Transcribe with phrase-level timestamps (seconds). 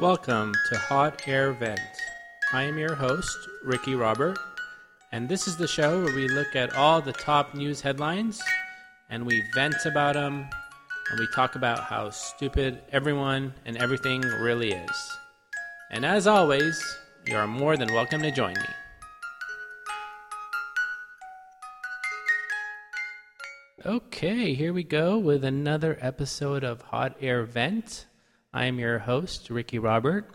[0.00, 1.78] Welcome to Hot Air Vent.
[2.54, 4.38] I am your host, Ricky Robert,
[5.12, 8.40] and this is the show where we look at all the top news headlines
[9.10, 10.48] and we vent about them
[11.10, 15.18] and we talk about how stupid everyone and everything really is.
[15.90, 16.82] And as always,
[17.26, 18.70] you are more than welcome to join me.
[23.84, 28.06] Okay, here we go with another episode of Hot Air Vent.
[28.52, 30.28] I am your host, Ricky Robert,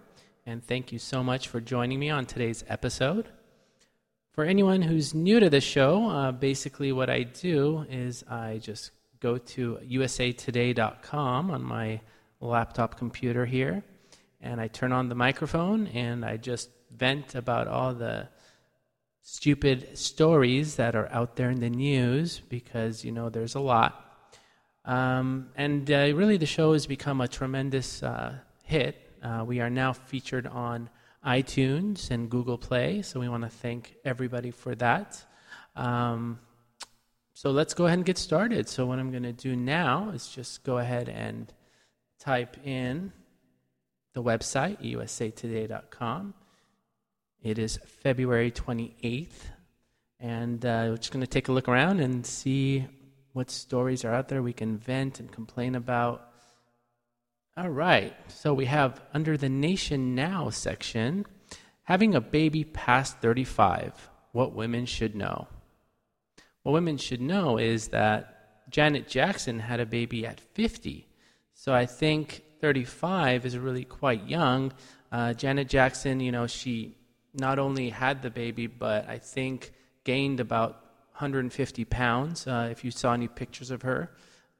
[0.45, 3.27] and thank you so much for joining me on today's episode.
[4.31, 8.91] For anyone who's new to the show, uh, basically what I do is I just
[9.19, 11.99] go to usatoday.com on my
[12.39, 13.83] laptop computer here,
[14.39, 18.29] and I turn on the microphone and I just vent about all the
[19.23, 24.04] stupid stories that are out there in the news because, you know, there's a lot.
[24.85, 28.95] Um, and uh, really, the show has become a tremendous uh, hit.
[29.23, 30.89] Uh, we are now featured on
[31.25, 35.25] iTunes and Google Play, so we want to thank everybody for that.
[35.75, 36.39] Um,
[37.33, 38.69] so let's go ahead and get started.
[38.69, 41.51] So, what I'm going to do now is just go ahead and
[42.19, 43.11] type in
[44.13, 46.33] the website, usatoday.com.
[47.41, 49.29] It is February 28th,
[50.19, 52.87] and uh, we're just going to take a look around and see
[53.35, 56.31] what stories are out there we can vent and complain about.
[57.57, 61.25] All right, so we have under the Nation Now section
[61.83, 65.49] having a baby past 35, what women should know.
[66.63, 71.05] What women should know is that Janet Jackson had a baby at 50.
[71.53, 74.71] So I think 35 is really quite young.
[75.11, 76.95] Uh, Janet Jackson, you know, she
[77.33, 79.73] not only had the baby, but I think
[80.05, 80.84] gained about
[81.15, 82.45] 150 pounds.
[82.45, 84.11] Uh, if you saw any pictures of her,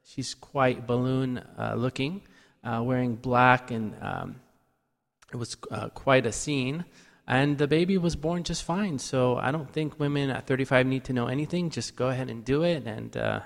[0.02, 2.22] she's quite balloon uh, looking,
[2.64, 4.36] uh, wearing black, and um,
[5.32, 6.86] it was uh, quite a scene.
[7.26, 8.98] And the baby was born just fine.
[8.98, 11.70] So I don't think women at 35 need to know anything.
[11.70, 13.40] Just go ahead and do it and uh,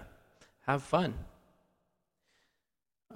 [0.66, 1.14] have fun.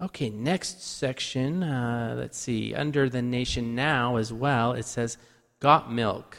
[0.02, 1.62] Okay, next section.
[1.62, 2.74] Uh, let's see.
[2.74, 5.18] Under the nation now as well, it says,
[5.60, 6.38] Got milk.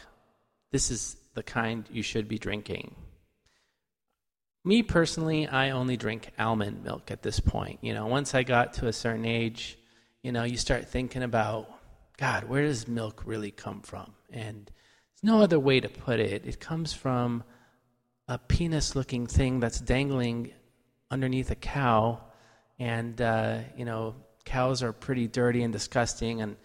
[0.72, 2.96] This is the kind you should be drinking.
[4.68, 7.78] Me personally, I only drink almond milk at this point.
[7.84, 9.78] You know, once I got to a certain age,
[10.24, 11.70] you know, you start thinking about,
[12.18, 14.16] God, where does milk really come from?
[14.32, 16.48] And there's no other way to put it.
[16.48, 17.44] It comes from
[18.28, 20.52] a penis looking thing that's dangling
[21.12, 22.22] underneath a cow.
[22.80, 24.16] And, uh, you know,
[24.46, 26.42] cows are pretty dirty and disgusting.
[26.42, 26.56] And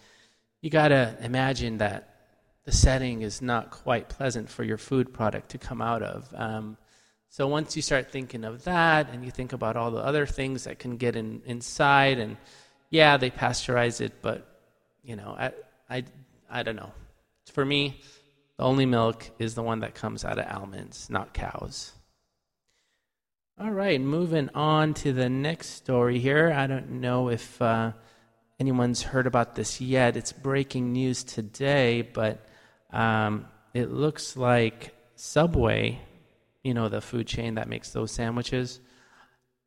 [0.62, 2.16] you got to imagine that
[2.64, 6.32] the setting is not quite pleasant for your food product to come out of.
[6.34, 6.78] Um,
[7.32, 10.64] so once you start thinking of that and you think about all the other things
[10.64, 12.36] that can get in, inside, and
[12.90, 14.46] yeah, they pasteurize it, but
[15.04, 15.52] you know, I,
[15.88, 16.04] I,
[16.50, 16.90] I don't know.
[17.52, 18.00] For me,
[18.56, 21.92] the only milk is the one that comes out of almonds, not cows.
[23.60, 26.52] All right, moving on to the next story here.
[26.52, 27.92] I don't know if uh,
[28.58, 30.16] anyone's heard about this yet.
[30.16, 32.44] It's breaking news today, but
[32.92, 36.00] um, it looks like Subway
[36.62, 38.80] you know, the food chain that makes those sandwiches,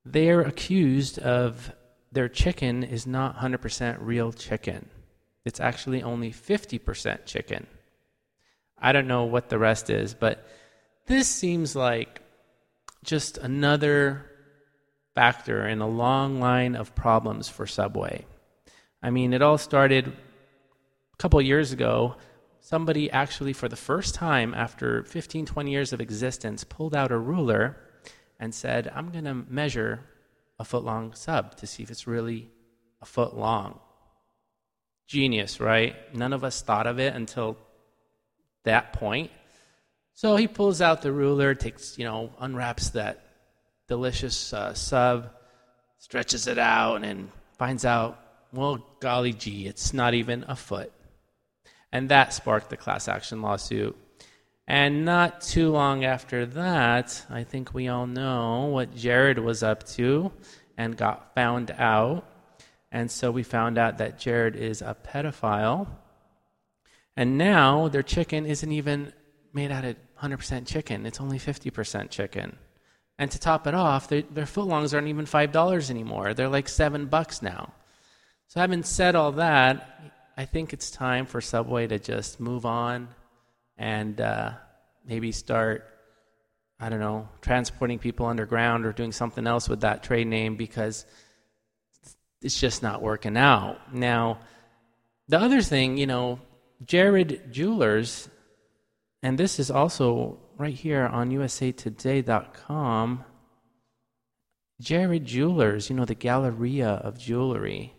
[0.06, 1.74] they're accused of
[2.12, 4.90] their chicken is not 100% real chicken.
[5.46, 7.68] It's actually only 50% chicken.
[8.78, 10.46] I don't know what the rest is, but
[11.08, 12.22] this seems like
[13.04, 14.26] just another
[15.16, 18.26] factor in a long line of problems for Subway.
[19.02, 22.16] I mean, it all started a couple years ago
[22.64, 27.18] somebody actually, for the first time after 15, 20 years of existence, pulled out a
[27.18, 27.78] ruler
[28.40, 30.00] and said, I'm going to measure
[30.58, 32.50] a foot long sub to see if it's really
[33.02, 33.80] a foot long.
[35.08, 35.96] Genius, right?
[36.16, 37.58] None of us thought of it until
[38.64, 39.30] that point.
[40.14, 43.26] So he pulls out the ruler, takes, you know, unwraps that
[43.90, 45.32] delicious uh, sub,
[45.98, 48.20] stretches it out, and finds out,
[48.54, 50.94] well, golly gee, it's not even a foot.
[51.94, 53.96] And that sparked the class action lawsuit.
[54.68, 59.84] And not too long after that, I think we all know what Jared was up
[59.90, 60.32] to
[60.76, 62.28] and got found out.
[62.92, 65.88] And so we found out that Jared is a pedophile.
[67.16, 69.14] And now their chicken isn't even
[69.54, 72.58] made out of 100% chicken, it's only 50% chicken.
[73.20, 76.34] And to top it off, their, their footlongs aren't even $5 anymore.
[76.34, 77.72] They're like 7 bucks now.
[78.48, 83.10] So having said all that, I think it's time for Subway to just move on
[83.78, 84.54] and uh,
[85.06, 85.86] maybe start,
[86.80, 91.06] I don't know, transporting people underground or doing something else with that trade name because
[92.42, 93.94] it's just not working out.
[93.94, 94.40] Now,
[95.28, 96.40] the other thing, you know,
[96.84, 98.28] Jared Jewelers,
[99.22, 103.24] and this is also right here on usatoday.com.
[104.82, 107.94] Jared Jewelers, you know, the Galleria of Jewelry,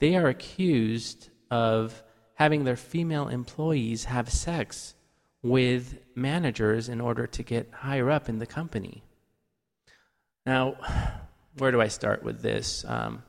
[0.00, 2.02] they are accused of
[2.34, 4.94] having their female employees have sex
[5.42, 9.02] with managers in order to get higher up in the company.
[10.46, 10.76] Now,
[11.58, 12.84] where do I start with this?
[12.86, 13.22] Um,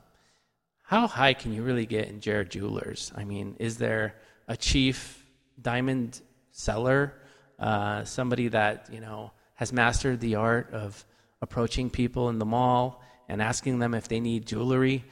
[0.82, 3.12] how high can you really get in Jared Jewelers?
[3.16, 4.14] I mean, is there
[4.46, 5.24] a chief
[5.60, 6.20] diamond
[6.50, 7.14] seller,
[7.58, 11.04] uh, somebody that you know has mastered the art of
[11.40, 15.04] approaching people in the mall and asking them if they need jewelry?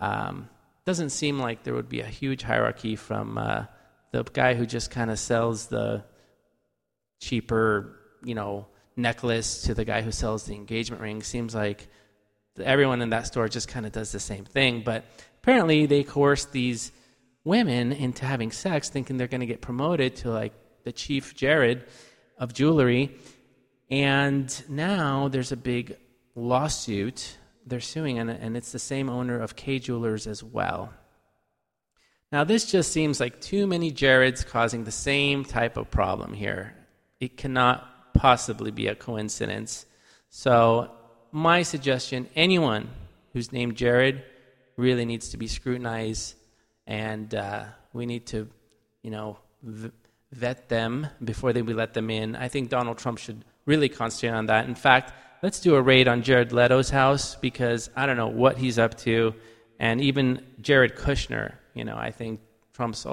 [0.00, 0.48] Um,
[0.88, 3.66] doesn't seem like there would be a huge hierarchy from uh,
[4.10, 6.02] the guy who just kind of sells the
[7.20, 7.94] cheaper,
[8.24, 11.22] you know, necklace to the guy who sells the engagement ring.
[11.22, 11.88] Seems like
[12.58, 14.80] everyone in that store just kind of does the same thing.
[14.82, 15.04] But
[15.42, 16.90] apparently, they coerce these
[17.44, 21.84] women into having sex, thinking they're going to get promoted to like the chief Jared
[22.38, 23.14] of jewelry.
[23.90, 25.98] And now there's a big
[26.34, 27.36] lawsuit.
[27.68, 30.92] They're suing, and, and it's the same owner of Kay Jewelers as well.
[32.30, 36.74] Now, this just seems like too many Jareds causing the same type of problem here.
[37.20, 39.86] It cannot possibly be a coincidence.
[40.28, 40.90] So,
[41.32, 42.88] my suggestion anyone
[43.32, 44.24] who's named Jared
[44.76, 46.34] really needs to be scrutinized,
[46.86, 48.48] and uh, we need to,
[49.02, 49.90] you know, v-
[50.32, 52.36] vet them before they, we let them in.
[52.36, 54.66] I think Donald Trump should really concentrate on that.
[54.66, 55.12] In fact,
[55.42, 58.96] let's do a raid on Jared Leto's house because I don't know what he's up
[58.98, 59.34] to,
[59.78, 61.54] and even Jared Kushner.
[61.74, 62.40] You know, I think
[62.72, 63.06] Trump's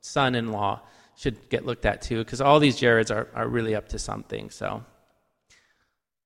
[0.00, 0.80] son-in-law
[1.16, 4.50] should get looked at too because all these Jareds are, are really up to something.
[4.50, 4.84] So.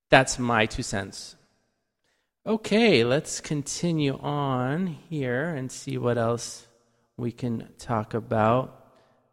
[0.09, 1.35] That's my two cents.
[2.47, 6.65] Okay, let's continue on here and see what else
[7.17, 8.87] we can talk about.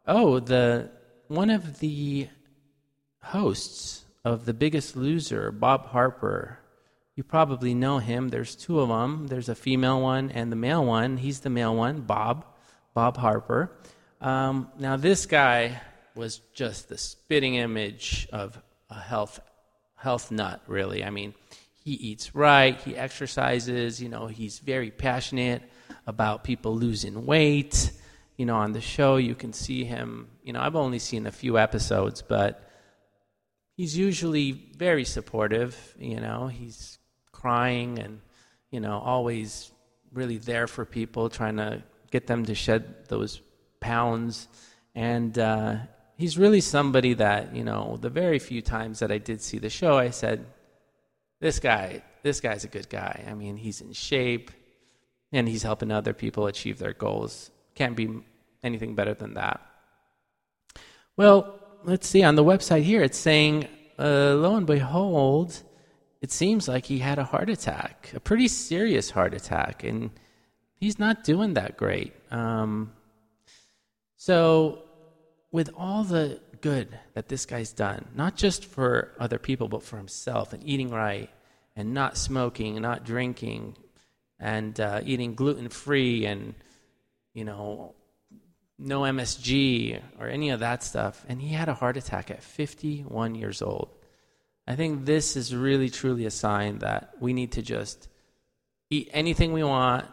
[0.08, 0.90] Oh, the
[1.28, 2.28] one of the
[3.22, 6.60] hosts of The Biggest Loser, Bob Harper.
[7.16, 8.30] You probably know him.
[8.30, 9.28] There's two of them.
[9.28, 11.18] There's a female one and the male one.
[11.18, 12.46] He's the male one, Bob,
[12.94, 13.72] Bob Harper.
[14.22, 15.82] Um, now, this guy
[16.16, 18.60] was just the spitting image of
[18.90, 19.40] a health
[19.96, 21.04] health nut, really.
[21.04, 21.34] I mean,
[21.84, 25.62] he eats right, he exercises, you know, he's very passionate
[26.08, 27.92] about people losing weight.
[28.38, 31.32] You know, on the show, you can see him, you know, I've only seen a
[31.32, 32.70] few episodes, but
[33.76, 36.98] he's usually very supportive, you know, he's
[37.32, 38.22] crying and,
[38.72, 39.72] you know, always
[40.12, 43.42] really there for people, trying to get them to shed those
[43.80, 44.48] pounds.
[44.96, 45.78] And, uh,
[46.18, 49.70] he's really somebody that, you know, the very few times that I did see the
[49.70, 50.46] show, I said,
[51.40, 53.26] this guy, this guy's a good guy.
[53.28, 54.52] I mean, he's in shape
[55.32, 57.50] and he's helping other people achieve their goals.
[57.76, 58.22] Can't be
[58.64, 59.60] anything better than that.
[61.18, 62.24] Well, let's see.
[62.24, 63.68] On the website here, it's saying,
[64.00, 65.62] uh, lo and behold,
[66.22, 70.12] it seems like he had a heart attack, a pretty serious heart attack, and
[70.76, 72.14] he's not doing that great.
[72.32, 72.94] Um,
[74.16, 74.84] so
[75.52, 79.98] with all the good that this guy's done, not just for other people, but for
[79.98, 81.30] himself, and eating right,
[81.76, 83.76] and not smoking, and not drinking,
[84.40, 86.56] and uh, eating gluten free, and,
[87.34, 87.96] you know,
[88.84, 91.26] no MSG or any of that stuff.
[91.28, 93.90] And he had a heart attack at 51 years old.
[94.68, 98.08] I think this is really, truly a sign that we need to just
[98.90, 100.06] eat anything we want,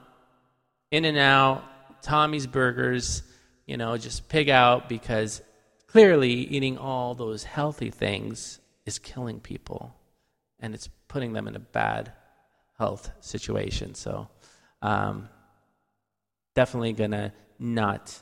[0.91, 1.65] In-N-Out,
[2.03, 3.23] Tommy's Burgers
[3.71, 5.41] you know, just pig out because
[5.87, 9.95] clearly eating all those healthy things is killing people
[10.59, 12.13] and it's putting them in a bad
[12.79, 13.95] health situation.
[13.95, 14.29] So,
[14.83, 15.29] um,
[16.57, 18.21] definitely gonna not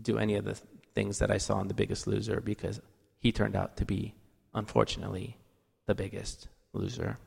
[0.00, 0.58] do any of the
[0.94, 2.80] things that I saw in The Biggest Loser because
[3.18, 4.14] he turned out to be,
[4.54, 5.36] unfortunately,
[5.86, 7.18] the biggest loser.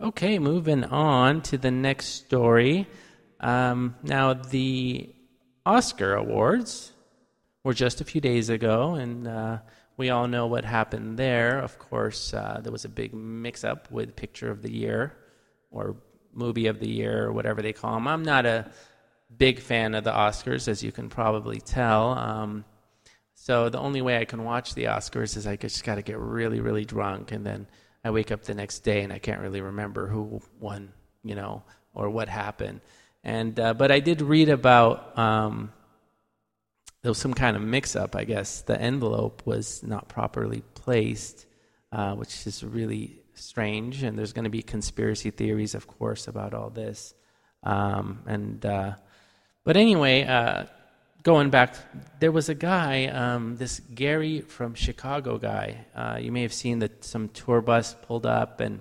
[0.00, 2.88] Okay, moving on to the next story.
[3.40, 5.14] Um, now, the
[5.64, 6.92] Oscar Awards
[7.64, 9.58] were just a few days ago, and uh,
[9.96, 11.58] we all know what happened there.
[11.58, 15.14] Of course, uh, there was a big mix up with Picture of the Year
[15.70, 15.96] or
[16.32, 18.08] Movie of the Year or whatever they call them.
[18.08, 18.70] I'm not a
[19.38, 22.10] big fan of the Oscars, as you can probably tell.
[22.10, 22.64] Um,
[23.34, 26.18] so the only way I can watch the Oscars is I just got to get
[26.18, 27.66] really, really drunk, and then
[28.04, 31.62] I wake up the next day and I can't really remember who won, you know,
[31.94, 32.80] or what happened.
[33.24, 35.72] And uh, but I did read about um,
[37.02, 38.16] there was some kind of mix-up.
[38.16, 41.46] I guess the envelope was not properly placed,
[41.92, 44.02] uh, which is really strange.
[44.02, 47.14] And there's going to be conspiracy theories, of course, about all this.
[47.62, 48.94] Um, and uh,
[49.64, 50.64] But anyway, uh,
[51.22, 51.76] going back,
[52.18, 55.84] there was a guy, um, this Gary from Chicago guy.
[55.94, 58.80] Uh, you may have seen that some tour bus pulled up and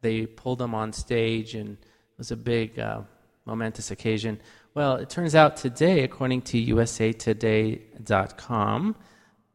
[0.00, 3.02] they pulled him on stage, and it was a big, uh,
[3.44, 4.40] momentous occasion.
[4.74, 8.96] Well, it turns out today, according to USAToday.com,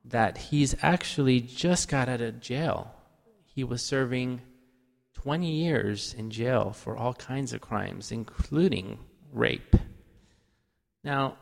[0.06, 2.94] that he's actually just got out of jail.
[3.46, 4.42] He was serving
[5.16, 9.00] 20 years in jail for all kinds of crimes, including
[9.34, 9.76] rape.
[11.08, 11.38] Now,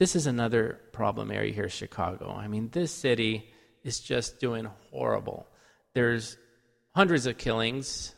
[0.00, 2.34] this is another problem area here, Chicago.
[2.36, 3.48] I mean, this city
[3.84, 5.46] is just doing horrible.
[5.94, 6.36] There's
[6.92, 8.12] hundreds of killings,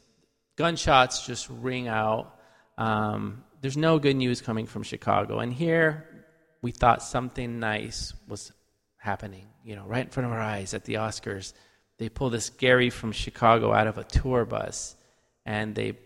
[0.57, 2.35] gunshots just ring out.
[2.79, 5.41] Um, there's no good news coming from Chicago.
[5.41, 6.25] And here,
[6.63, 8.51] we thought something nice was
[8.97, 11.53] happening, you know, right in front of our eyes at the Oscars
[11.99, 14.97] they pull this Gary from Chicago out of a tour bus
[15.45, 15.99] and they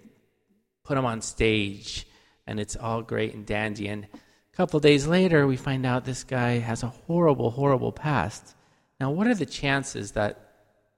[0.84, 2.04] put him on stage
[2.48, 3.88] and it's all great and dandy.
[3.88, 4.08] And
[4.52, 8.54] a couple days later, we find out this guy has a horrible, horrible past.
[8.98, 10.52] Now, what are the chances that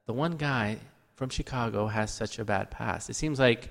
[0.07, 0.79] the one guy
[1.15, 3.11] from Chicago has such a bad past?
[3.11, 3.69] It seems like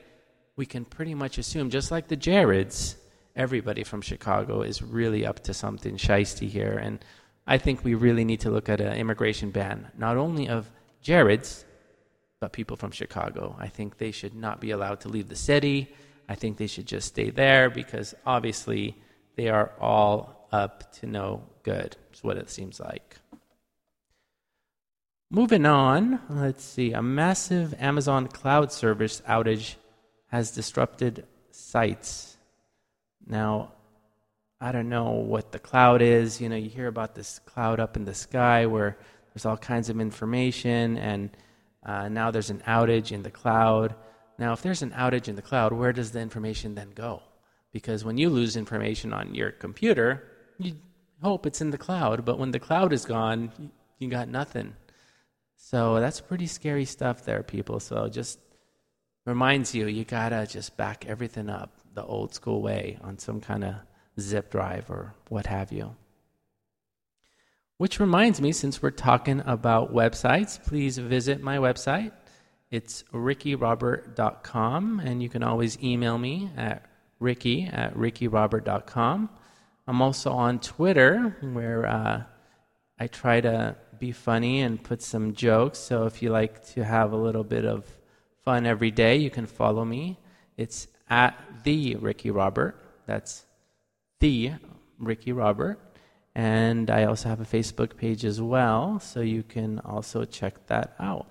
[0.55, 2.95] we can pretty much assume, just like the Jareds,
[3.35, 6.77] everybody from Chicago is really up to something shisty here.
[6.77, 7.03] And
[7.47, 10.69] I think we really need to look at an immigration ban, not only of
[11.03, 11.63] Jareds,
[12.39, 13.55] but people from Chicago.
[13.59, 15.93] I think they should not be allowed to leave the city.
[16.29, 18.97] I think they should just stay there because obviously
[19.35, 23.17] they are all up to no good, is what it seems like.
[25.29, 26.91] Moving on, let's see.
[26.91, 29.75] A massive Amazon cloud service outage
[30.27, 32.35] has disrupted sites.
[33.25, 33.71] Now,
[34.59, 36.41] I don't know what the cloud is.
[36.41, 38.97] You know, you hear about this cloud up in the sky where
[39.33, 41.29] there's all kinds of information, and
[41.85, 43.95] uh, now there's an outage in the cloud.
[44.37, 47.23] Now, if there's an outage in the cloud, where does the information then go?
[47.71, 50.75] Because when you lose information on your computer, you
[51.21, 54.75] hope it's in the cloud, but when the cloud is gone, you got nothing.
[55.55, 57.79] So that's pretty scary stuff there, people.
[57.79, 58.39] So just
[59.25, 63.63] reminds you, you gotta just back everything up the old school way on some kind
[63.63, 63.75] of
[64.19, 65.95] zip drive or what have you.
[67.77, 72.11] Which reminds me, since we're talking about websites, please visit my website.
[72.69, 76.85] It's rickyrobert.com, and you can always email me at
[77.21, 79.29] ricky at rickyrobert.com.
[79.87, 82.23] I'm also on Twitter, where uh,
[82.99, 85.79] I try to be funny and put some jokes.
[85.79, 87.85] So if you like to have a little bit of
[88.43, 90.19] fun every day, you can follow me.
[90.57, 92.75] It's at the Ricky Robert.
[93.05, 93.45] That's
[94.19, 94.53] the
[94.97, 95.79] Ricky Robert.
[96.33, 100.95] And I also have a Facebook page as well, so you can also check that
[100.99, 101.27] out.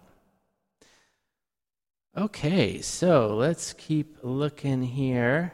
[2.16, 5.52] Okay, so let's keep looking here.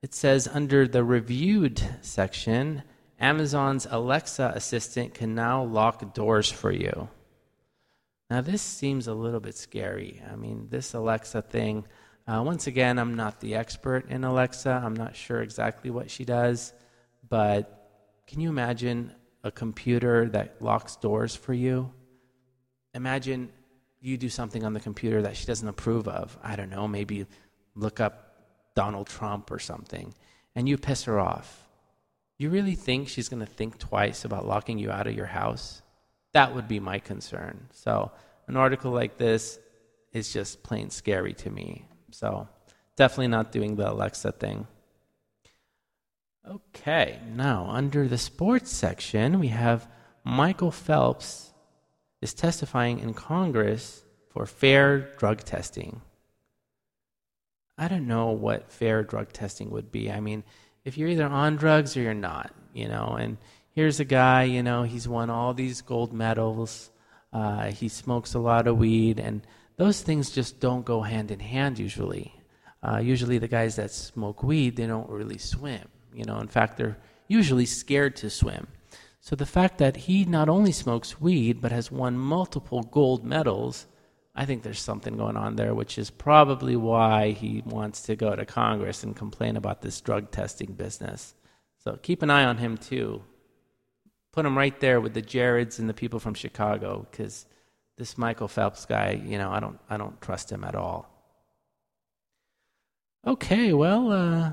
[0.00, 2.84] It says under the reviewed section,
[3.18, 7.08] Amazon's Alexa assistant can now lock doors for you.
[8.30, 10.22] Now, this seems a little bit scary.
[10.30, 11.86] I mean, this Alexa thing,
[12.28, 14.70] uh, once again, I'm not the expert in Alexa.
[14.70, 16.72] I'm not sure exactly what she does,
[17.28, 19.12] but can you imagine
[19.42, 21.90] a computer that locks doors for you?
[22.94, 23.50] Imagine
[24.00, 26.38] you do something on the computer that she doesn't approve of.
[26.42, 27.26] I don't know, maybe
[27.74, 28.27] look up
[28.78, 30.14] Donald Trump or something,
[30.54, 31.66] and you piss her off.
[32.38, 35.82] You really think she's going to think twice about locking you out of your house?
[36.32, 37.66] That would be my concern.
[37.72, 38.12] So,
[38.46, 39.58] an article like this
[40.12, 41.86] is just plain scary to me.
[42.12, 42.46] So,
[42.94, 44.68] definitely not doing the Alexa thing.
[46.48, 49.90] Okay, now under the sports section, we have
[50.22, 51.52] Michael Phelps
[52.22, 56.00] is testifying in Congress for fair drug testing.
[57.78, 60.10] I don't know what fair drug testing would be.
[60.10, 60.42] I mean,
[60.84, 63.38] if you're either on drugs or you're not, you know, and
[63.70, 66.90] here's a guy, you know, he's won all these gold medals,
[67.32, 71.38] uh, he smokes a lot of weed, and those things just don't go hand in
[71.38, 72.34] hand usually.
[72.82, 75.88] Uh, usually, the guys that smoke weed, they don't really swim.
[76.12, 76.96] You know, in fact, they're
[77.28, 78.66] usually scared to swim.
[79.20, 83.86] So the fact that he not only smokes weed but has won multiple gold medals,
[84.38, 88.36] I think there's something going on there, which is probably why he wants to go
[88.36, 91.34] to Congress and complain about this drug testing business.
[91.78, 93.24] So keep an eye on him too.
[94.32, 97.46] Put him right there with the Jareds and the people from Chicago, because
[97.96, 101.10] this Michael Phelps guy, you know, I don't, I don't trust him at all.
[103.26, 104.52] Okay, well, uh,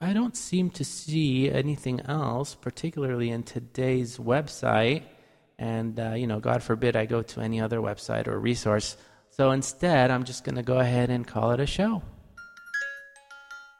[0.00, 5.04] I don't seem to see anything else, particularly in today's website.
[5.58, 8.96] And, uh, you know, God forbid I go to any other website or resource.
[9.30, 12.02] So instead, I'm just going to go ahead and call it a show.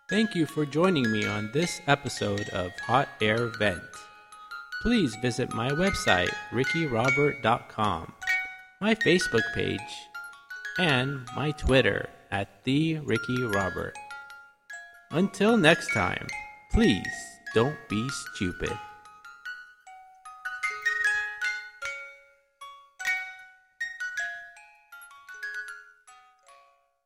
[0.08, 3.82] Thank you for joining me on this episode of Hot Air Vent.
[4.80, 8.12] Please visit my website, rickyrobert.com,
[8.80, 9.80] my Facebook page,
[10.78, 13.94] and my Twitter at the Ricky Robert.
[15.10, 16.26] Until next time,
[16.72, 17.06] please
[17.54, 18.76] don't be stupid.